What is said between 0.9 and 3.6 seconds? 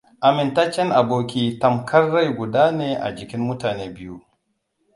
aboki tamkar rai guda ne a jikin